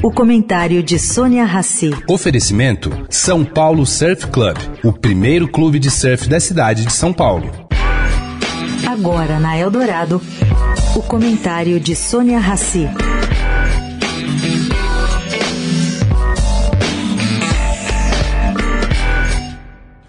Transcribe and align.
O 0.00 0.12
comentário 0.12 0.80
de 0.80 0.96
Sônia 0.96 1.44
Rassi. 1.44 1.90
Oferecimento 2.08 2.88
São 3.10 3.44
Paulo 3.44 3.84
Surf 3.84 4.28
Club, 4.28 4.56
o 4.84 4.92
primeiro 4.92 5.48
clube 5.48 5.80
de 5.80 5.90
surf 5.90 6.28
da 6.28 6.38
cidade 6.38 6.84
de 6.84 6.92
São 6.92 7.12
Paulo. 7.12 7.50
Agora 8.86 9.40
na 9.40 9.58
Eldorado, 9.58 10.22
o 10.94 11.02
comentário 11.02 11.80
de 11.80 11.96
Sônia 11.96 12.38
Rassi. 12.38 12.88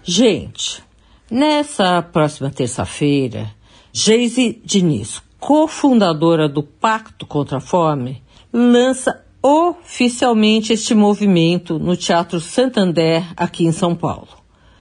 Gente, 0.04 0.84
nessa 1.28 2.00
próxima 2.00 2.48
terça-feira, 2.48 3.50
Geise 3.92 4.62
Diniz, 4.64 5.20
cofundadora 5.40 6.48
do 6.48 6.62
Pacto 6.62 7.26
contra 7.26 7.58
a 7.58 7.60
Fome, 7.60 8.22
lança 8.52 9.24
oficialmente 9.42 10.72
este 10.72 10.94
movimento 10.94 11.78
no 11.78 11.96
Teatro 11.96 12.40
Santander, 12.40 13.24
aqui 13.36 13.64
em 13.64 13.72
São 13.72 13.94
Paulo. 13.94 14.28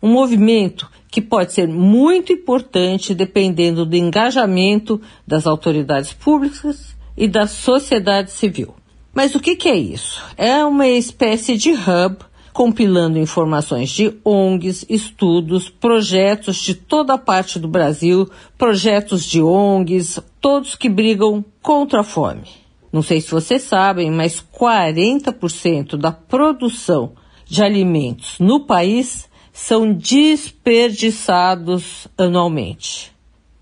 Um 0.01 0.11
movimento 0.11 0.89
que 1.11 1.21
pode 1.21 1.53
ser 1.53 1.67
muito 1.67 2.31
importante 2.31 3.13
dependendo 3.13 3.85
do 3.85 3.95
engajamento 3.95 5.01
das 5.25 5.47
autoridades 5.47 6.13
públicas 6.13 6.95
e 7.17 7.27
da 7.27 7.47
sociedade 7.47 8.31
civil. 8.31 8.75
Mas 9.13 9.33
o 9.35 9.39
que, 9.39 9.67
é 9.67 9.75
isso? 9.75 10.23
É 10.37 10.63
uma 10.63 10.87
espécie 10.87 11.57
de 11.57 11.71
hub 11.71 12.17
compilando 12.53 13.17
informações 13.17 13.89
de 13.89 14.17
ONGs, 14.23 14.85
estudos, 14.89 15.69
projetos 15.69 16.57
de 16.57 16.73
toda 16.73 17.13
a 17.13 17.17
parte 17.17 17.57
do 17.57 17.67
Brasil, 17.67 18.29
projetos 18.57 19.25
de 19.25 19.41
ONGs, 19.41 20.19
todos 20.41 20.75
que 20.75 20.89
brigam 20.89 21.43
contra 21.61 22.01
a 22.01 22.03
fome. 22.03 22.43
Não 22.91 23.01
sei 23.01 23.21
se 23.21 23.31
vocês 23.31 23.61
sabem, 23.63 24.11
mas 24.11 24.41
40% 24.41 25.95
da 25.95 26.11
produção 26.11 27.13
de 27.45 27.63
alimentos 27.63 28.37
no 28.39 28.59
país 28.61 29.29
são 29.51 29.93
desperdiçados 29.93 32.07
anualmente. 32.17 33.11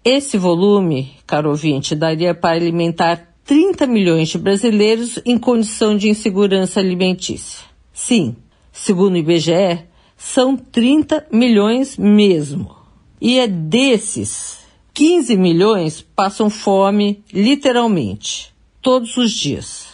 Esse 0.04 0.38
volume, 0.38 1.14
caro 1.26 1.50
ouvinte, 1.50 1.96
daria 1.96 2.34
para 2.34 2.56
alimentar 2.56 3.34
30 3.44 3.86
milhões 3.88 4.30
de 4.30 4.38
brasileiros 4.38 5.20
em 5.26 5.38
condição 5.38 5.98
de 5.98 6.10
insegurança 6.10 6.80
alimentícia. 6.80 7.66
Sim, 7.94 8.38
segundo 8.72 9.16
o 9.16 9.18
IBGE, 9.18 9.84
são 10.16 10.56
30 10.56 11.28
milhões 11.32 11.98
mesmo. 11.98 12.76
E 13.20 13.40
é 13.40 13.48
desses, 13.48 14.60
15 14.94 15.36
milhões 15.36 16.02
passam 16.02 16.50
fome 16.50 17.24
literalmente, 17.34 18.54
todos 18.88 19.18
os 19.18 19.34
dias. 19.34 19.86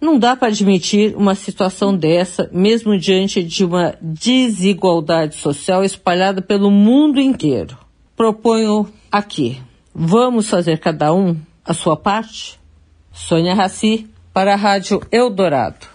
Não 0.00 0.18
dá 0.18 0.34
para 0.34 0.48
admitir 0.48 1.14
uma 1.14 1.34
situação 1.34 1.94
dessa, 1.94 2.48
mesmo 2.50 2.96
diante 2.96 3.42
de 3.42 3.62
uma 3.62 3.94
desigualdade 4.00 5.34
social 5.34 5.84
espalhada 5.84 6.40
pelo 6.40 6.70
mundo 6.70 7.20
inteiro. 7.20 7.76
Proponho 8.16 8.90
aqui, 9.10 9.60
vamos 9.94 10.48
fazer 10.48 10.78
cada 10.78 11.12
um 11.12 11.36
a 11.62 11.74
sua 11.74 11.94
parte? 11.94 12.58
Sônia 13.12 13.52
Raci, 13.54 14.08
para 14.32 14.54
a 14.54 14.56
Rádio 14.56 15.02
Eldorado. 15.12 15.91